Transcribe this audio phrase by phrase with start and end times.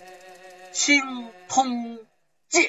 [0.71, 1.01] 清
[1.49, 1.65] 通
[2.47, 2.63] 鉴》。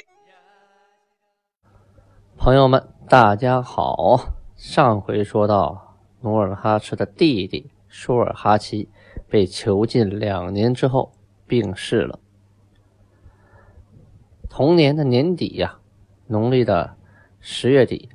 [2.36, 4.34] 朋友们，大家好。
[4.56, 8.90] 上回说到，努尔哈赤的弟弟舒尔哈齐
[9.28, 11.12] 被囚禁两年之后
[11.46, 12.18] 病逝了。
[14.50, 15.78] 同年的年底呀，
[16.26, 16.96] 农历的
[17.38, 18.08] 十月底，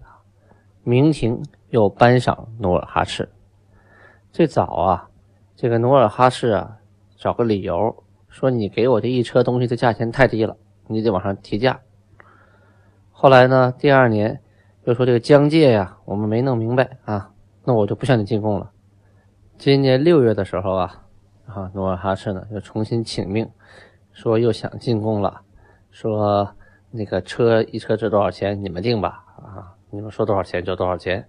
[0.84, 3.32] 明廷又颁赏努尔哈赤。
[4.34, 5.10] 最早啊，
[5.56, 6.80] 这个努尔哈赤啊，
[7.16, 8.04] 找个理由
[8.38, 11.80] 说：“你给我这一车东西的价钱太低了，你得往上提价。”
[13.10, 13.74] 后来呢？
[13.80, 14.40] 第二年
[14.84, 17.32] 又说这个疆界呀，我们没弄明白啊，
[17.64, 18.70] 那我就不向你进贡了。
[19.58, 21.02] 今年六月的时候啊，
[21.48, 23.50] 啊，努尔哈赤呢又重新请命，
[24.14, 25.42] 说又想进贡了，
[25.90, 26.48] 说
[26.92, 31.28] 那个车一车值多少钱，你们定吧，啊，你们说多少钱就多少钱。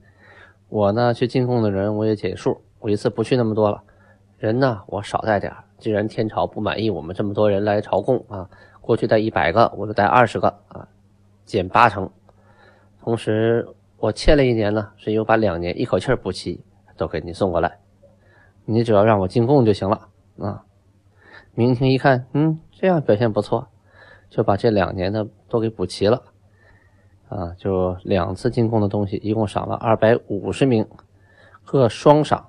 [0.68, 3.82] 我呢去进贡的人我也解数，我一次不去那么多了，
[4.38, 8.48] 人呢我少带点既然天朝不满意我们这么多人来朝贡啊，
[8.80, 10.88] 过去带一百个，我就带二十个啊。
[11.44, 12.10] 减八成，
[13.00, 13.66] 同时
[13.96, 16.62] 我欠了一年呢，所以我把两年一口气补齐，
[16.94, 17.78] 都给你送过来，
[18.66, 20.62] 你只要让我进贡就行了啊。
[21.54, 23.68] 明廷一看，嗯，这样表现不错，
[24.28, 26.22] 就把这两年的都给补齐了
[27.30, 30.86] 啊，就两次进贡的东西，一共赏了二百五十名，
[31.64, 32.46] 各双赏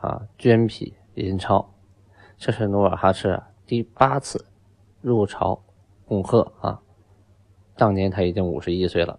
[0.00, 1.72] 啊绢匹银钞。
[2.38, 4.44] 这是努尔哈赤第八次
[5.00, 5.62] 入朝
[6.06, 6.80] 恭贺啊。
[7.76, 9.18] 当年他已经五十一岁了。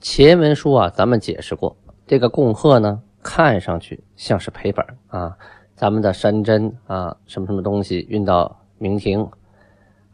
[0.00, 5.36] 前文书啊，咱们解释过，这个贡贺呢，看上去像是赔本啊。
[5.74, 9.28] 咱们的山珍啊，什么什么东西运到明廷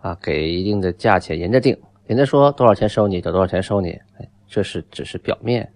[0.01, 3.91] 啊，给一定的价钱，人家定，人家说多少钱收你就多少钱收你。
[4.19, 5.73] 哎，这是只是表面，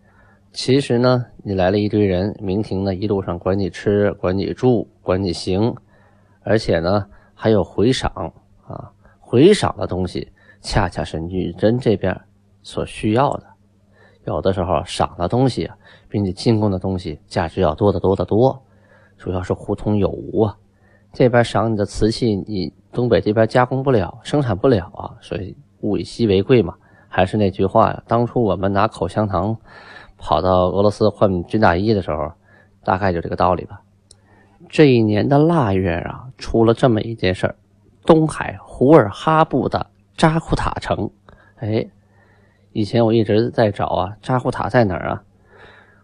[0.53, 5.75] 其实呢，你来了一堆人，明廷呢一路上管你吃，管你住，管你行，
[6.42, 8.32] 而且呢还有回赏
[8.66, 10.32] 啊，回赏的东西。
[10.60, 12.20] 恰恰是女真这边
[12.64, 13.44] 所需要的，
[14.25, 15.70] 有的时候赏的东西
[16.08, 18.60] 比你进贡的东西价值要多得多得多，
[19.16, 20.56] 主要是互通有无啊。
[21.12, 26.75] 这边赏你的瓷器，你东北这边加工不了，生产不了啊，所以物以稀为贵嘛。
[27.08, 29.56] 还是那句话呀，当初我们拿口香糖
[30.18, 32.32] 跑到俄罗斯换军大衣的时候，
[32.84, 33.80] 大概就这个道理吧。
[34.68, 37.54] 这一年的腊月啊，出了这么一件事儿，
[38.04, 39.86] 东海呼尔哈布的。
[40.16, 41.08] 扎库塔城，
[41.60, 41.86] 哎，
[42.72, 45.22] 以前我一直在找啊，扎库塔在哪儿啊？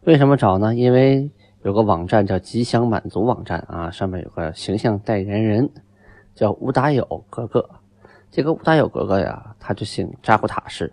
[0.03, 0.73] 为什么找呢？
[0.73, 1.29] 因为
[1.63, 5.69] 有个网站叫吉祥满族网站啊，上面有个形象代言人
[6.33, 7.69] 叫乌达友哥哥。
[8.31, 10.93] 这个乌达友哥哥呀，他就姓扎库塔氏，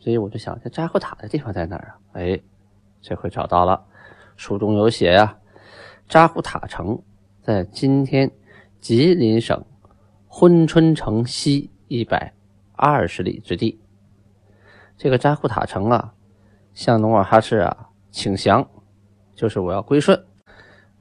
[0.00, 1.94] 所以我就想，这扎库塔的地方在哪儿啊？
[2.14, 2.40] 哎，
[3.00, 3.80] 这回找到了，
[4.36, 5.38] 书中有写呀，
[6.08, 7.00] 扎库塔城
[7.40, 8.28] 在今天
[8.80, 9.64] 吉林省
[10.28, 11.70] 珲春城西。
[11.92, 12.32] 一百
[12.76, 13.76] 二十里之地，
[14.96, 16.14] 这个扎库塔城啊，
[16.72, 18.64] 向努尔哈赤啊请降，
[19.34, 20.16] 就是我要归顺。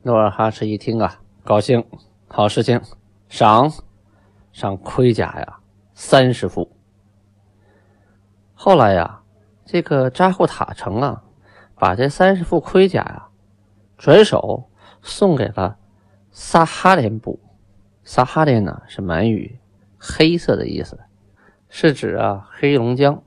[0.02, 1.86] 努尔哈赤一听啊，高兴，
[2.28, 2.82] 好事情，
[3.28, 3.72] 赏
[4.52, 5.60] 赏盔甲呀
[5.94, 6.68] 三十副。
[8.62, 9.22] 后来呀，
[9.64, 11.24] 这个扎库塔城啊，
[11.76, 13.30] 把这三十副盔甲呀，
[13.98, 14.66] 转手
[15.02, 15.78] 送给了
[16.30, 17.40] 撒哈连部。
[18.04, 19.58] 撒哈连呢是满语。
[19.98, 21.00] 黑色的意思，
[21.70, 23.24] 是指啊黑龙江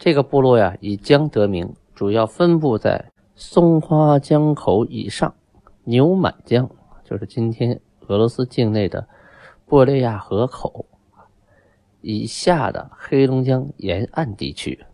[0.00, 5.32] 这个部落呀，以江得名，主要分布在松花江口以上，
[5.84, 6.68] 牛满江
[7.04, 9.06] 就是今天俄罗斯境内的
[9.64, 10.86] 波列亚河口
[12.06, 14.86] 以下的黑龙江沿岸地区。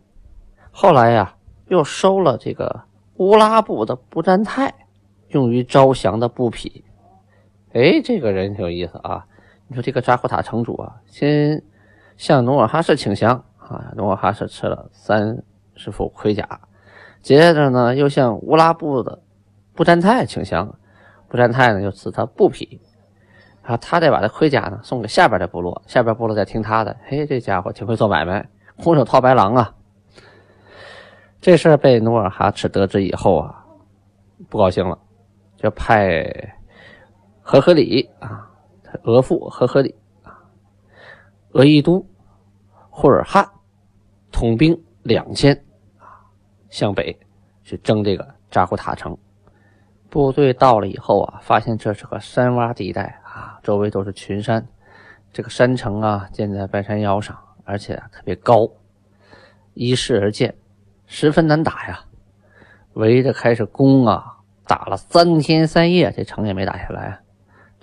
[0.71, 1.35] 后来呀，
[1.67, 2.85] 又收了这个
[3.17, 4.73] 乌拉布的布占泰，
[5.27, 6.83] 用于招降的布匹。
[7.73, 9.27] 哎，这个人挺有意思啊。
[9.67, 11.63] 你说这个扎库塔城主啊，先
[12.17, 15.43] 向努尔哈赤请降啊，努尔哈赤吃了三
[15.75, 16.61] 十副盔甲，
[17.21, 19.21] 接着呢又向乌拉布的
[19.75, 20.79] 布占泰请降，
[21.27, 22.81] 布占泰呢又赐他布匹，
[23.63, 29.73] 啊，他再把这盔甲呢送给下边的部落，下边部落再听他的，嘿，这家伙挺会做买卖，空手套白狼啊！
[31.39, 33.65] 这事被努尔哈赤得知以后啊，
[34.49, 34.99] 不高兴了，
[35.57, 36.23] 就派
[37.41, 38.49] 和合里啊。
[39.05, 40.37] 额驸和合里啊，
[41.53, 42.05] 额亦都
[42.91, 43.49] 霍尔汉
[44.31, 45.51] 统兵两千
[45.97, 46.21] 啊，
[46.69, 47.17] 向北
[47.63, 49.17] 去征这个扎库塔城。
[50.13, 54.63] 部队到了以后啊，发现这是个山洼地带啊，周围都是群山，
[55.31, 58.69] 这个山城啊建在半山腰上，而且特别高，
[59.73, 60.53] 依势而建，
[61.07, 61.99] 十分难打呀。
[62.93, 64.37] 围着开始攻啊，
[64.67, 67.19] 打了三天三夜，这城也没打下来，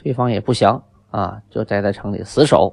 [0.00, 0.80] 对方也不降
[1.10, 2.72] 啊，就待在城里死守。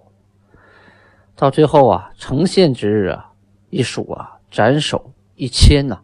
[1.35, 3.31] 到最后啊，城陷之日啊，
[3.71, 5.99] 一数啊，斩首一千呐，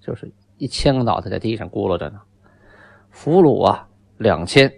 [0.00, 2.22] 就是一千个脑袋在地上咕噜着呢。
[3.16, 4.70] 俘虏啊，两千，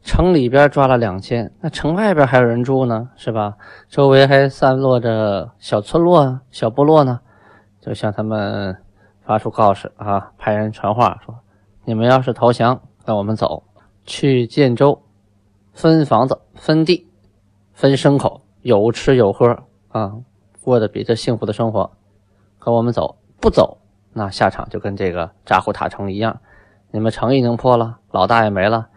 [0.00, 3.54] 城里边抓了两千，那城外边还有人住呢，是吧？
[3.86, 7.20] 周围还散落着小村落、小部落呢，
[7.78, 8.74] 就向他们
[9.20, 11.38] 发出告示啊，派人传话说：
[11.84, 13.62] 你们要是投降，那我们走
[14.06, 15.02] 去建州，
[15.74, 17.06] 分房子、分地、
[17.74, 18.40] 分牲口。
[18.62, 20.14] 有吃有喝啊，
[20.62, 21.88] 过得比这幸福的生活。
[22.58, 23.78] 可我们走不走，
[24.14, 26.40] 那下场就跟这个扎呼塔城一样。
[26.96, 28.88] 你们城已经破了，老大也没了。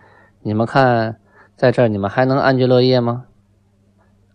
[0.42, 1.20] 你们看，
[1.58, 3.26] 在这儿你们还能安居乐业吗？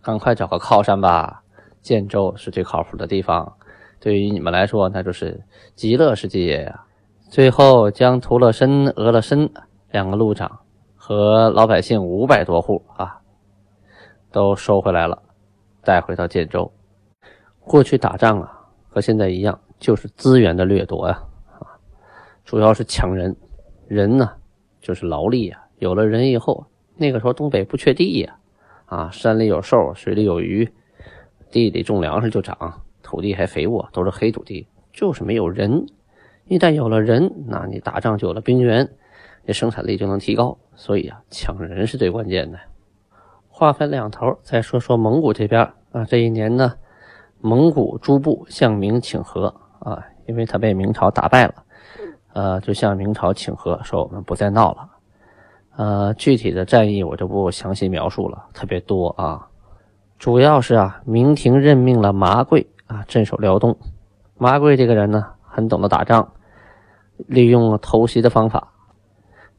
[0.03, 1.41] 赶快找个靠山吧！
[1.81, 3.55] 建州是最靠谱的地方，
[3.99, 6.85] 对于你们来说，那就是极乐世界呀。
[7.27, 9.49] 最后将图勒申、俄勒申
[9.89, 10.59] 两个路长
[10.95, 13.19] 和老百姓五百多户啊，
[14.31, 15.23] 都收回来了。
[15.83, 16.71] 带回到建州，
[17.61, 18.59] 过去打仗啊，
[18.91, 21.19] 和现在一样，就是资源的掠夺呀，
[21.57, 21.65] 啊，
[22.43, 23.35] 主要是抢人，
[23.87, 24.31] 人呢
[24.81, 25.61] 就是劳力呀。
[25.77, 26.65] 有了人以后，
[26.95, 28.37] 那个时候东北不缺地呀，
[28.85, 30.71] 啊，山里有兽，水里有鱼，
[31.51, 35.85] 地里种粮食就长，土地还肥沃，都是黑土地，就是没有人。
[36.47, 38.89] 一旦有了人，那你打仗就有了兵源，
[39.45, 40.57] 这生产力就能提高。
[40.75, 42.59] 所以啊，抢人是最关键的。
[43.49, 45.61] 话分两头，再说说蒙古这边
[45.91, 46.05] 啊。
[46.05, 46.73] 这一年呢，
[47.41, 51.63] 蒙古诸部向明请和啊，因为他被明朝打败了，
[52.35, 54.89] 呃，就向明朝请和，说我们不再闹了。
[55.77, 59.47] 呃，具体的战役我就不详细描述了，特别多啊。
[60.19, 63.77] 主要是啊，明廷任命了麻贵啊镇守辽东。
[64.37, 66.29] 麻贵这个人呢，很懂得打仗，
[67.15, 68.67] 利用了偷袭的方法，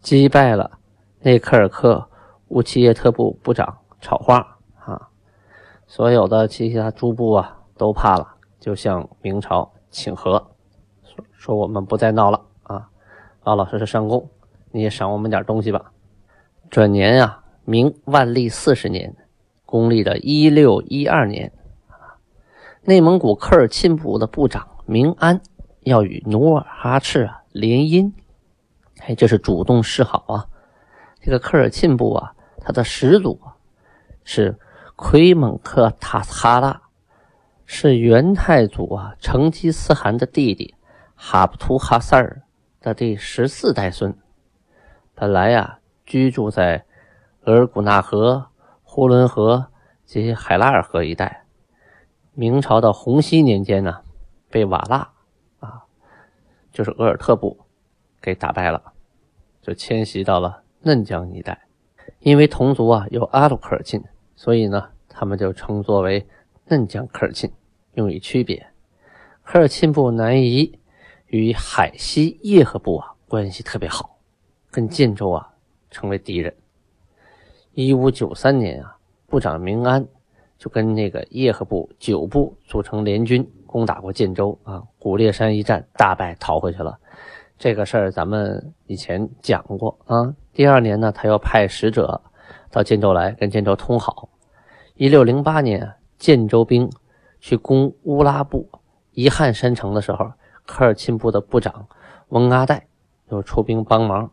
[0.01, 0.79] 击败了
[1.21, 2.07] 内科尔克
[2.49, 3.79] 乌齐耶特部部长。
[4.03, 4.37] 草花
[4.85, 5.09] 啊，
[5.87, 8.29] 所有的其他诸部啊都怕了，
[8.61, 10.33] 就向明朝请和，
[11.03, 12.39] 说说我们不再闹了
[13.47, 14.29] 老老实实上供，
[14.73, 15.93] 你也赏我们点东西吧。
[16.69, 19.15] 转年啊，明万历四十年，
[19.65, 21.53] 公历的一六一二年，
[22.83, 25.41] 内蒙古科尔沁部的部长明安
[25.83, 28.13] 要与努尔哈赤啊联姻，
[29.03, 30.47] 哎，这是主动示好啊。
[31.21, 33.41] 这个科尔沁部啊，他的始祖。
[34.25, 34.59] 是
[34.97, 36.83] 奎蒙克塔斯哈拉，
[37.65, 40.75] 是元太祖啊成吉思汗的弟弟
[41.15, 42.43] 哈布图哈萨尔
[42.87, 44.17] 的第十四代孙。
[45.13, 46.85] 本来呀，居住在
[47.43, 48.47] 额尔古纳河、
[48.85, 49.67] 呼伦河
[50.05, 51.47] 及海拉尔河一带。
[52.33, 54.03] 明朝的洪熙年间呢，
[54.49, 55.09] 被瓦剌
[55.59, 55.83] 啊，
[56.71, 57.59] 就是额尔特部
[58.23, 58.81] 给打败了，
[59.61, 61.67] 就迁徙到了嫩江一带。
[62.21, 64.01] 因为同族啊有阿鲁科尔沁。
[64.37, 66.25] 所以呢，他们就称作为
[66.67, 67.51] 嫩江科尔沁，
[67.95, 68.65] 用以区别。
[69.43, 70.79] 科尔沁部南移
[71.29, 74.19] 与海西叶赫部啊关系特别好，
[74.71, 75.49] 跟建州啊
[75.91, 76.55] 成为敌人。
[77.73, 80.07] 一五九三年啊，部长明安
[80.59, 86.99] 就跟那个叶赫部九部组成联军攻打过建州啊，古烈山一战大败逃回去了。
[87.59, 90.35] 这个事儿咱们以前讲过啊。
[90.53, 92.23] 第二年呢，他又派使者。
[92.69, 94.29] 到建州来跟建州通好。
[94.97, 96.91] 一六零八年，建州兵
[97.41, 98.69] 去攻乌拉部
[99.13, 100.31] 遗汉山城的时候，
[100.67, 101.87] 科尔沁部的部长
[102.29, 102.87] 翁阿代
[103.31, 104.31] 又出兵帮忙。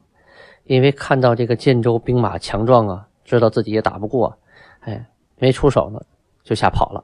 [0.66, 4.38] 因为看到这个建州兵马强壮啊，知道自己也打不过，
[4.82, 6.02] 哎，没出手呢，
[6.44, 7.04] 就吓跑了。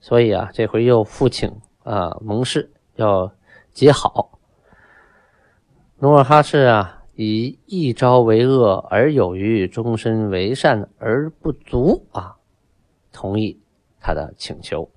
[0.00, 1.52] 所以啊，这回又复请
[1.84, 3.30] 啊盟誓要
[3.72, 4.38] 结好。
[5.98, 6.96] 努尔哈赤啊。
[7.20, 12.36] 以一朝为恶而有余，终身为善而不足啊！
[13.10, 13.60] 同意
[14.00, 14.88] 他的请求。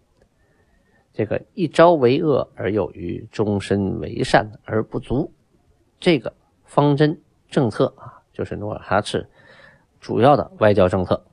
[1.13, 5.33] 这个一朝为恶而有余，终身为善而不足，
[5.99, 9.29] 这个方针政策啊，就是努尔哈赤
[9.99, 11.25] 主要的外交政策。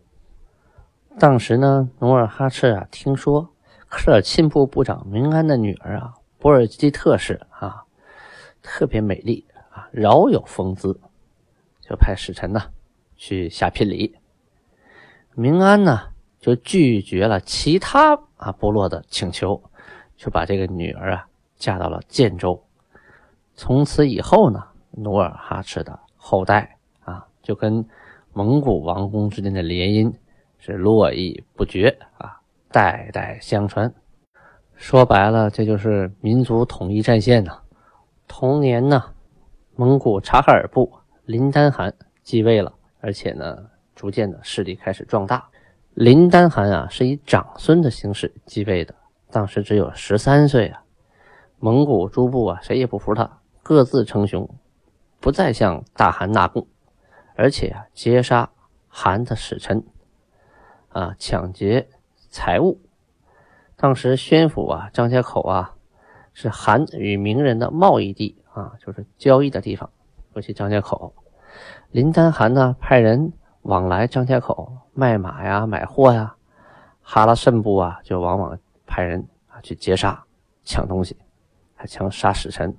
[1.19, 3.49] 当时呢，努尔哈赤啊，听说
[3.89, 7.85] 科尔沁部部长明安的女儿啊，博尔济特氏啊，
[8.63, 9.89] 特别美丽啊。
[9.93, 11.01] 饶有风姿，
[11.81, 12.61] 就派使臣呢
[13.17, 14.17] 去下聘礼。
[15.35, 16.09] 明安呢
[16.41, 19.63] 就拒绝了其他啊部落的请求，
[20.17, 21.27] 就把这个女儿啊
[21.57, 22.65] 嫁到了建州。
[23.55, 27.85] 从此以后呢，努尔哈赤的后代啊就跟
[28.33, 30.13] 蒙古王公之间的联姻
[30.59, 32.41] 是络绎不绝啊，
[32.71, 33.93] 代代相传。
[34.77, 37.61] 说白了，这就是民族统一战线呐。
[38.29, 39.03] 同年呢，
[39.75, 40.93] 蒙古察哈尔部
[41.25, 41.93] 林丹汗
[42.23, 43.59] 继位了，而且呢，
[43.97, 45.49] 逐渐的势力开始壮大。
[45.99, 48.95] 林丹汗啊，是以长孙的形式继位的，
[49.33, 50.85] 当时只有十三岁啊。
[51.59, 54.49] 蒙古诸部啊，谁也不服他，各自称雄，
[55.19, 56.69] 不再向大汗纳贡，
[57.35, 58.49] 而且啊，劫杀
[58.87, 59.85] 汗的使臣，
[60.91, 61.89] 啊，抢劫
[62.31, 62.79] 财物。
[63.75, 65.75] 当时宣府啊，张家口啊，
[66.33, 69.91] 是韩与名人的贸易地啊，就是交易的地方。
[70.35, 71.13] 尤其张家口，
[71.91, 73.33] 林丹汗呢，派人
[73.69, 76.35] 往来张家口卖马呀、买货呀。
[77.03, 80.25] 哈拉慎部啊，就往往派人啊去劫杀、
[80.65, 81.15] 抢东西，
[81.75, 82.75] 还抢杀使臣。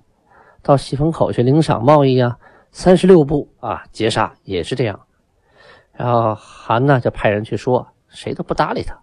[0.64, 2.40] 到西风口去领赏贸易啊，
[2.72, 5.00] 三十六部啊劫杀也是这样。
[5.94, 8.98] 然后韩呢，就派人去说，谁都不搭理他。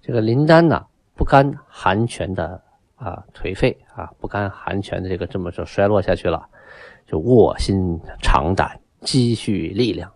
[0.00, 0.86] 这个林丹呢？
[1.14, 2.60] 不甘韩权的
[2.96, 6.48] 啊颓废啊，不甘韩权的这个这么就衰落下去了，
[7.06, 10.10] 就卧薪尝胆，积蓄力量，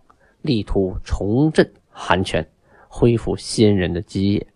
[0.45, 2.47] 力图重振韩权，
[2.87, 4.47] 恢复先人的基业，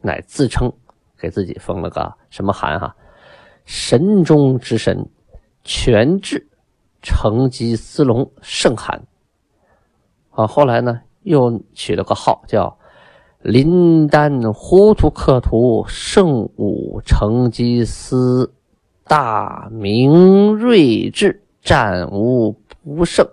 [0.00, 0.72] 乃自称
[1.18, 2.94] 给自己封了个什么韩哈，
[3.64, 5.08] 神中之神，
[5.64, 6.46] 权治
[7.02, 9.02] 成吉思龙圣汗。
[10.30, 12.76] 啊，后来呢又取了个号叫。
[13.42, 18.52] 林丹糊涂克图圣武成吉思
[19.04, 22.52] 大明睿智战无
[22.84, 23.26] 不胜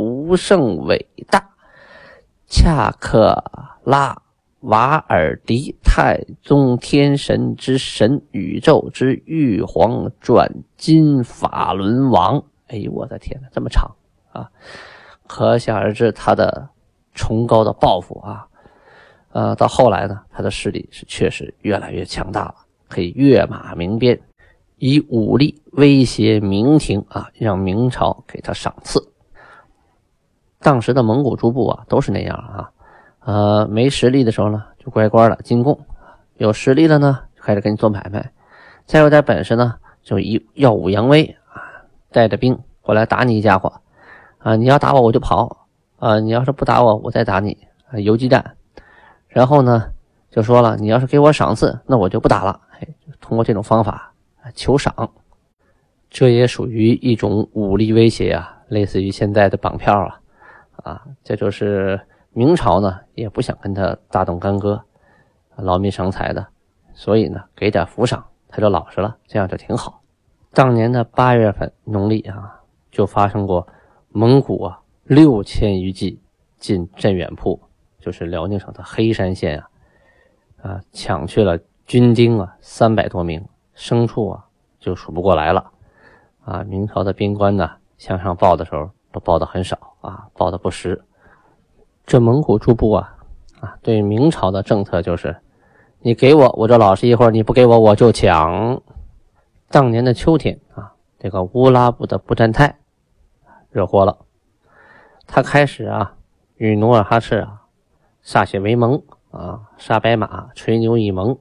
[0.00, 1.50] 不胜伟大
[2.46, 3.44] 恰克
[3.84, 4.22] 拉
[4.60, 12.42] 瓦尔迪太宗天神之神宇宙之玉皇转金法轮王。
[12.68, 13.94] 哎呦我的天哪，这么长
[14.32, 14.50] 啊！
[15.26, 16.68] 可想而知他的
[17.14, 18.46] 崇高的抱负啊！
[19.32, 22.54] 呃，到后来呢，他的势力是确实越来越强大了，
[22.88, 24.20] 可以跃马鸣鞭，
[24.76, 29.09] 以武力威胁明廷啊，让明朝给他赏赐。
[30.60, 32.70] 当时的蒙古诸部啊，都是那样啊，
[33.20, 35.74] 呃，没实力的时候呢，就乖乖的进贡；
[36.36, 38.20] 有实力了呢，就开始跟你做买卖；
[38.84, 41.64] 再有点本事呢，就一耀武扬威啊，
[42.10, 43.72] 带着兵过来打你一家伙
[44.38, 44.54] 啊！
[44.56, 45.66] 你要打我，我就跑
[45.98, 46.20] 啊！
[46.20, 47.56] 你要是不打我，我再打你
[47.90, 47.98] 啊！
[47.98, 48.56] 游击战。
[49.28, 49.90] 然后呢，
[50.30, 52.60] 就说了，你要是给我赏赐，那我就不打了。
[52.78, 52.88] 哎，
[53.20, 54.12] 通过这种方法
[54.54, 55.10] 求赏，
[56.10, 60.19] 这也属于一种武力威胁啊，类似于现在的绑票啊。
[60.82, 62.00] 啊，这就是
[62.32, 64.82] 明朝呢也不想跟他大动干戈，
[65.56, 66.46] 劳民伤财的，
[66.94, 70.00] 所以呢给点抚赏，他就老实了，这样就挺好。
[70.52, 72.60] 当年的八月份农历啊，
[72.90, 73.66] 就发生过
[74.08, 76.20] 蒙古啊六千余骑
[76.58, 77.60] 进镇远铺。
[78.02, 79.68] 就是辽宁省的黑山县啊，
[80.62, 83.46] 啊，抢去了军丁啊三百多名，
[83.76, 84.42] 牲畜啊
[84.78, 85.70] 就数不过来了，
[86.42, 91.04] 啊，明朝的兵官呢向上报的时候都报的很少啊，报的不实。
[92.06, 93.16] 这蒙古诸部啊，
[93.60, 95.36] 啊，对明朝的政策就是，
[96.00, 98.82] 你给我我就老实一会儿，你不给我我就抢。
[99.68, 102.78] 当年的秋天啊，这个乌拉部的布占泰
[103.70, 104.18] 惹祸了，
[105.26, 106.16] 他开始啊
[106.56, 107.56] 与努尔哈赤啊。
[108.22, 111.38] 歃血为盟啊，杀白马，吹牛以盟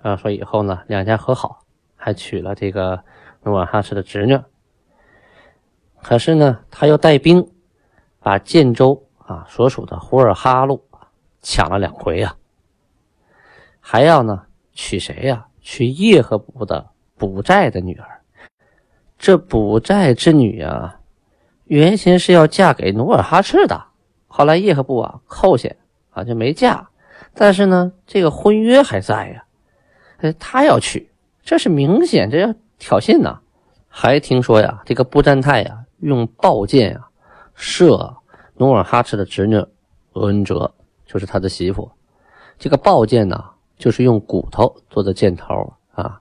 [0.00, 1.64] 啊，说以后呢，两家和好，
[1.96, 3.04] 还娶了这个
[3.42, 4.38] 努尔哈赤的侄女。
[6.02, 7.46] 可是呢，他又带兵
[8.20, 10.82] 把建州啊所属的呼尔哈路
[11.40, 12.36] 抢了两回呀，
[13.80, 15.46] 还要呢娶谁呀？
[15.60, 18.20] 娶叶赫部的卜寨的女儿。
[19.18, 21.00] 这卜寨之女啊，
[21.64, 23.86] 原先是要嫁给努尔哈赤的，
[24.26, 25.70] 后来叶赫部啊扣下。
[26.10, 26.88] 啊，就没嫁，
[27.32, 29.44] 但是呢，这个婚约还在呀。
[30.16, 31.12] 哎，他要去，
[31.44, 33.38] 这是明显这要挑衅呐。
[33.86, 37.07] 还听说呀，这个布占泰呀，用暴剑啊
[37.58, 38.16] 射
[38.54, 39.56] 努尔哈赤的侄女
[40.12, 40.72] 额恩哲，
[41.04, 41.90] 就是他的媳妇。
[42.56, 43.44] 这个宝剑呢，
[43.76, 46.20] 就是用骨头做的箭头啊，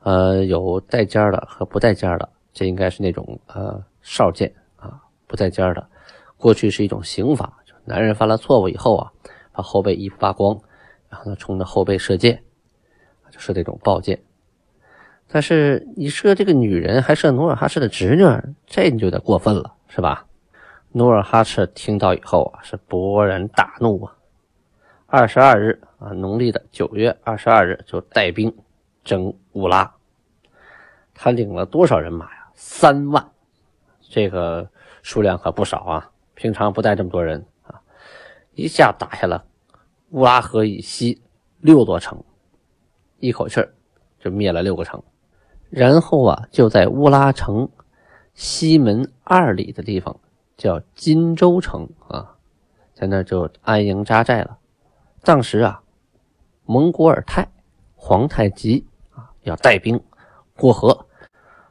[0.00, 5.88] 呃，有带尖的和不带尖的，这应该是那种呃哨箭啊，不带尖的。
[6.36, 9.12] 过去是一种刑法，就男人犯了错误以后啊。
[9.54, 10.58] 把后背衣服扒光，
[11.10, 12.42] 然后呢，冲着后背射箭，
[13.30, 14.18] 就射这种爆箭。
[15.28, 18.24] 但是你射这个女人，还射努尔哈赤的侄女，
[18.66, 20.24] 这你就有点过分了，是吧？
[20.94, 24.14] 努尔哈赤听到以后啊，是勃然大怒啊。
[25.06, 28.54] 二十二日啊，农历的九月二十二日就带兵
[29.02, 29.94] 征乌拉。
[31.14, 32.50] 他领了多少人马呀？
[32.54, 33.30] 三万，
[34.00, 34.68] 这个
[35.02, 36.10] 数量可不少啊。
[36.34, 37.80] 平常不带这么多人啊，
[38.54, 39.44] 一下打下了
[40.10, 41.22] 乌拉河以西
[41.60, 42.22] 六座城，
[43.18, 43.64] 一口气
[44.18, 45.02] 就灭了六个城。
[45.70, 47.70] 然后啊，就在乌拉城
[48.34, 50.20] 西门二里的地方，
[50.62, 52.36] 叫金州城啊，
[52.94, 54.58] 在那就安营扎寨了。
[55.24, 55.82] 当时啊，
[56.66, 57.48] 蒙古尔泰
[57.96, 60.00] 皇太极啊要带兵
[60.56, 61.08] 过河。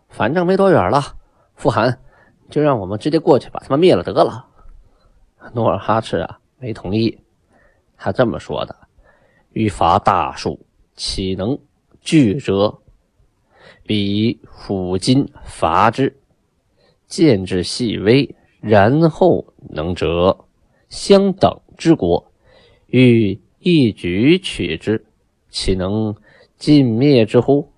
[0.09, 1.01] 反正没多远了，
[1.55, 2.01] 富汗
[2.49, 4.45] 就让我们直接过去把他们灭了得了。
[5.53, 7.17] 努尔哈赤啊没同意，
[7.95, 8.75] 他这么说的
[9.55, 10.59] ：“欲伐大树，
[10.97, 11.57] 岂能
[12.01, 12.77] 拒折？
[13.83, 16.19] 彼斧金伐之，
[17.07, 20.45] 见之细微，然后能折。
[20.87, 22.31] 相等之国，
[22.87, 25.05] 欲一举取之，
[25.49, 26.15] 岂能
[26.57, 27.69] 尽灭之乎？”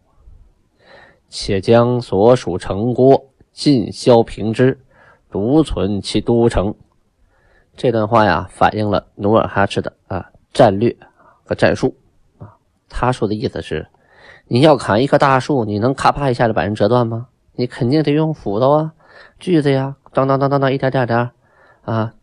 [1.29, 4.79] 且将所属城郭尽销平之，
[5.31, 6.73] 独存其都城。
[7.75, 10.95] 这段话呀，反映了努尔哈赤的啊战略
[11.43, 11.95] 和战术
[12.39, 12.57] 啊。
[12.89, 13.87] 他说的意思是：
[14.47, 17.27] 你要砍一棵大树，你能咔啪一下就把人折断吗？
[17.53, 18.93] 你肯定得用斧头啊、
[19.39, 21.31] 锯子呀，当当当当当，一点点点
[21.81, 22.13] 啊，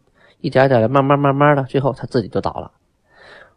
[0.40, 2.70] 一点点的，慢慢慢慢的，最后他自己就倒了。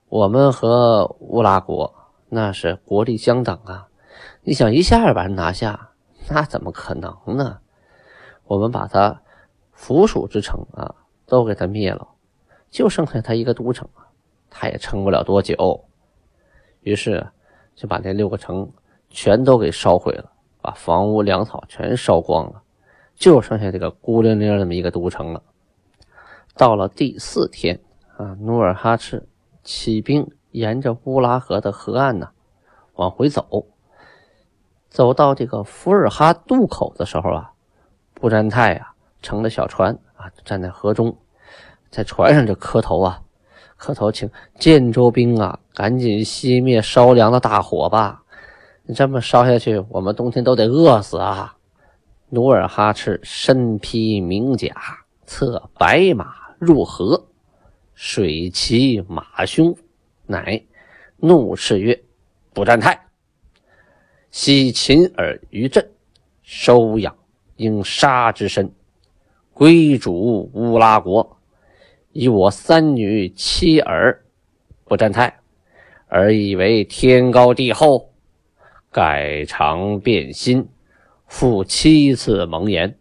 [0.10, 1.94] 我们和乌拉国
[2.30, 3.88] 那是国力相等啊。
[4.42, 5.92] 你想一下把人拿下，
[6.30, 7.60] 那怎么可能呢？
[8.46, 9.22] 我们把他
[9.72, 10.96] 附属之城啊
[11.28, 12.08] 都给他灭了，
[12.70, 14.10] 就剩下他一个都城啊，
[14.50, 15.86] 他也撑不了多久。
[16.82, 17.26] 于是
[17.76, 18.70] 就把那六个城
[19.10, 22.63] 全都给烧毁了，把房屋粮草全烧光了，
[23.24, 25.42] 就剩下这个孤零零这么一个都城了。
[26.58, 27.80] 到了第四天
[28.18, 29.26] 啊，努尔哈赤
[29.64, 32.28] 起兵沿着乌拉河的河岸呢
[32.96, 33.66] 往回走。
[34.90, 37.54] 走到这个福尔哈渡口的时候啊，
[38.14, 41.16] 布占泰啊乘着小船啊站在河中，
[41.90, 43.22] 在船上就磕头啊，
[43.78, 48.22] 磕头请建州兵啊赶紧熄灭烧粮的大火吧！
[48.84, 51.56] 你这么烧下去，我们冬天都得饿死啊！
[52.34, 54.74] 努尔哈赤身披明甲，
[55.28, 57.28] 策白马入河，
[57.94, 59.78] 水骑马胸，
[60.26, 60.60] 乃
[61.18, 62.04] 怒斥曰
[62.52, 63.06] ：“不占泰！”
[64.32, 65.92] 悉秦尔于朕，
[66.42, 67.16] 收养
[67.58, 68.74] 应杀之身，
[69.54, 71.38] 归主乌拉国，
[72.14, 74.26] 以我三女妻儿，
[74.86, 75.40] 不占泰，
[76.08, 78.12] 而以为天高地厚，
[78.92, 80.68] 改常变心，
[81.34, 82.96] 复七次蒙言，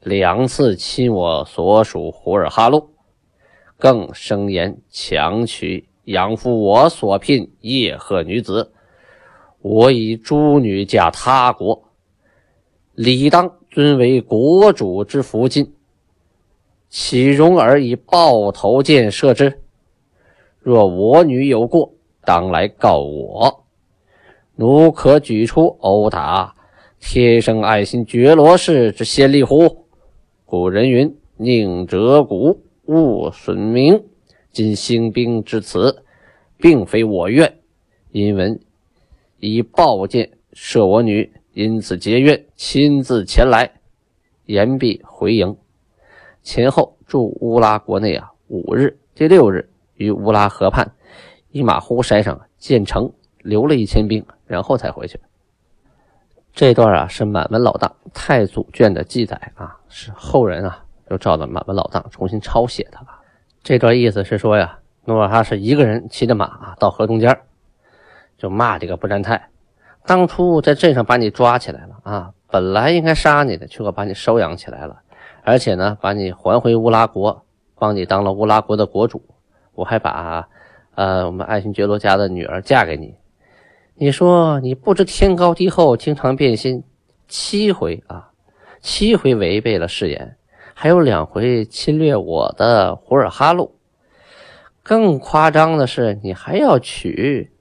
[0.00, 2.88] 两次侵我所属胡尔哈路，
[3.78, 8.72] 更声言强取养父我所聘叶赫女子。
[9.60, 11.84] 我以诸女嫁他国，
[12.94, 15.74] 理当尊为国主之福晋，
[16.88, 19.60] 岂容尔以豹头箭射之？
[20.58, 21.92] 若我女有过，
[22.24, 23.62] 当来告我，
[24.56, 26.56] 奴可举出殴打
[27.06, 29.84] 天生爱新觉罗氏之先例乎？
[30.46, 34.02] 古人云：“宁折骨，勿损名。”
[34.50, 36.02] 今兴兵至此，
[36.56, 37.58] 并非我愿，
[38.10, 38.58] 因闻。
[39.38, 43.70] 以宝剑射我女，因此结怨，亲自前来，
[44.46, 45.56] 言必回营。
[46.42, 50.90] 前后驻乌拉国内啊五日，第六日于乌拉河畔
[51.52, 53.12] 伊马忽山上建城，
[53.42, 55.20] 留了一千兵，然后才回去。
[56.54, 62.98] 这段啊是满文老档太祖卷的记载啊，是后人啊又照着满文老档重新抄写的。
[63.62, 67.38] 这段意思是说呀，努尔哈赤一个人骑着马啊到河中间。
[68.36, 69.48] 就骂这个不占泰，
[70.04, 75.00] 当初在镇上把你抓起来了啊，本来应该杀你的，却可把你收养起来了，
[75.44, 77.44] 而且呢，把你还回乌拉国，
[77.78, 79.22] 帮你当了乌拉国的国主，
[79.72, 80.46] 我还把
[80.96, 83.14] 呃我们爱新觉罗家的女儿嫁给你。
[83.96, 86.82] 你说你不知天高地厚，经常变心，
[87.28, 88.32] 七回啊，
[88.80, 90.36] 七回违背了誓言，
[90.74, 93.76] 还有两回侵略我的胡尔哈路，
[94.82, 97.52] 更夸张的是，你还要娶。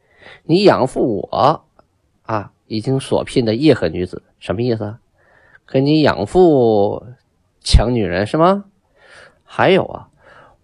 [0.46, 1.66] 你养父我
[2.24, 4.98] 啊，已经所聘的叶赫女子，什么意思？
[5.68, 7.06] 跟你养父
[7.62, 8.66] 抢女人是吗？
[9.44, 10.10] 还有啊，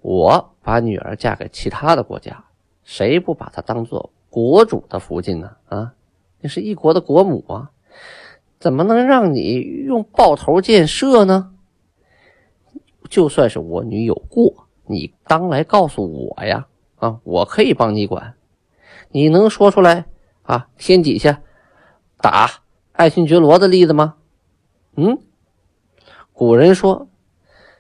[0.02, 2.46] 我把女儿嫁给其他的国家，
[2.84, 5.52] 谁不把她当做国主的福晋呢？
[5.68, 5.94] 啊，
[6.42, 7.72] 那是一国的国母啊，
[8.60, 11.52] 怎么能让你用爆头箭射呢？
[13.10, 18.36] 就算是我女有过，你当来告诉我呀，啊，我可以帮你管。
[19.10, 20.06] 你能说出来
[20.44, 20.68] 啊？
[20.78, 21.42] 天底下
[22.22, 22.50] 打
[22.92, 24.16] 爱新觉罗的例子吗？
[24.96, 25.18] 嗯，
[26.34, 27.08] 古人说，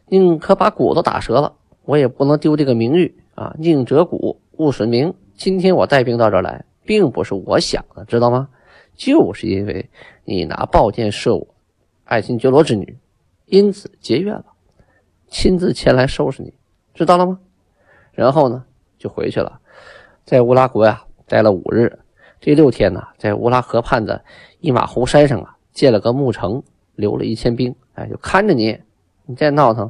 [0.07, 3.55] 宁可把骨头打折了，我也不能丢这个名誉啊！
[3.59, 5.13] 宁折骨，勿损名。
[5.39, 8.49] 今天我带兵到这儿来，并不是我想的，知道吗？
[8.97, 9.89] 就是因为
[10.25, 11.47] 你拿宝剑射我
[12.03, 12.97] 爱新觉罗之女，
[13.45, 14.43] 因此结怨了，
[15.29, 16.53] 亲自前来收拾你，
[16.93, 17.39] 知道了吗？
[18.11, 18.65] 然后呢，
[18.97, 19.61] 就回去了，
[20.25, 21.99] 在乌拉国呀待了五日。
[22.41, 24.21] 这六天呢，在乌拉河畔的
[24.59, 26.61] 一马湖山上啊，建了个牧城，
[26.95, 28.77] 留了一千兵，哎，就看着你，
[29.25, 29.89] 你再闹腾，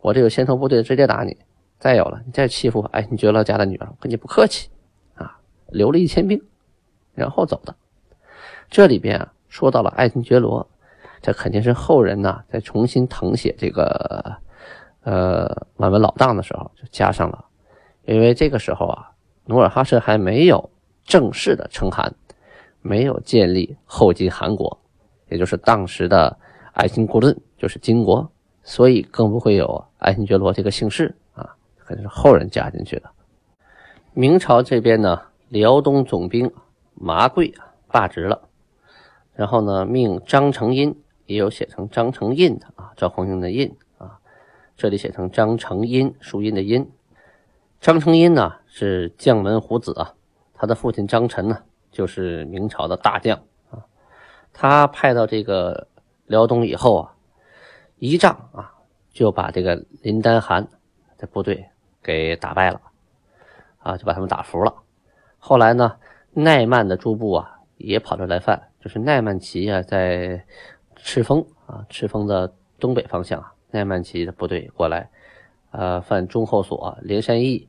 [0.00, 1.36] 我这个先头部队直接打你。
[1.78, 4.68] 再有了，你再欺负我爱新觉罗家的女儿，我跟你不客气！
[5.68, 6.42] 留了一千兵，
[7.14, 7.74] 然后走的。
[8.70, 10.68] 这里边啊，说到了爱新觉罗，
[11.22, 14.36] 这肯定是后人呢在重新誊写这个
[15.02, 17.44] 呃满文老档的时候就加上了。
[18.04, 19.10] 因为这个时候啊，
[19.44, 20.70] 努尔哈赤还没有
[21.04, 22.14] 正式的称汗，
[22.80, 24.78] 没有建立后金汗国，
[25.28, 26.38] 也就是当时的
[26.72, 28.30] 爱新觉罗，就是金国，
[28.62, 31.54] 所以更不会有爱新觉罗这个姓氏啊，
[31.84, 33.10] 肯定是后人加进去的。
[34.12, 36.52] 明朝这边呢，辽东总兵
[36.94, 38.48] 麻贵啊罢职了，
[39.34, 44.18] 然后呢，命张承荫，也有写成张承印的啊，赵匡胤的胤啊，
[44.76, 46.90] 这里写成张承荫，书印的印。
[47.80, 50.14] 张承荫呢是将门虎子啊，
[50.52, 53.38] 他的父亲张晨呢就是明朝的大将
[53.70, 53.86] 啊。
[54.52, 55.86] 他派到这个
[56.26, 57.14] 辽东以后啊，
[57.98, 58.74] 一仗啊
[59.12, 60.68] 就把这个林丹汗
[61.16, 61.64] 的部队
[62.02, 62.80] 给打败了
[63.78, 64.74] 啊，就把他们打服了。
[65.48, 65.96] 后来呢，
[66.34, 70.44] 奈曼的诸部啊也跑这来犯，就是奈曼旗啊在
[70.96, 75.08] 赤峰啊，赤峰的东北方向啊，奈曼旗的部队过来。
[75.70, 77.66] 呃，犯中后所连山义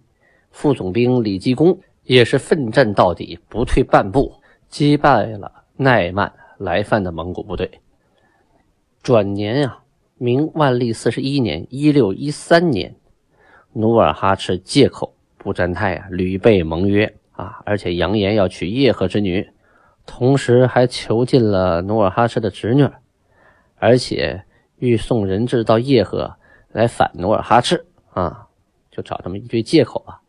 [0.51, 4.33] 副总兵李继功也是奋战到底，不退半步，
[4.67, 7.79] 击败了奈曼来犯的蒙古部队。
[9.01, 9.83] 转年啊，
[10.17, 12.93] 明万历四十一年（一六一三年），
[13.71, 19.49] 努尔哈赤借口不占泰啊，屡被盟约啊，而且扬言要娶叶赫之女，
[20.05, 22.85] 同时还囚禁了努尔哈赤的侄女，
[23.77, 24.43] 而且
[24.77, 26.35] 欲送人质到叶赫
[26.67, 27.85] 来反努尔哈赤。
[28.11, 28.47] 啊，
[28.91, 30.19] 就找这么一堆借口啊，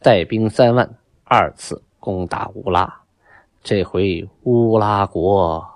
[0.00, 0.88] 带兵三万，
[1.24, 3.00] 二次攻打乌拉，
[3.64, 5.66] 这回乌拉国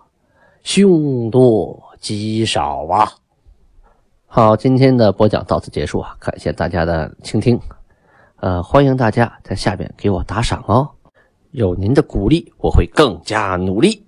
[0.63, 3.09] 凶多吉少啊！
[4.27, 7.59] 好，今天的播讲到此结束啊，感谢大家的倾听，
[8.43, 10.91] 呃，欢迎大家在下边给我打赏哦，
[11.53, 14.05] 有您的鼓励，我会更加努力。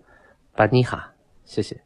[0.57, 1.13] 班尼哈，
[1.45, 1.84] 谢谢。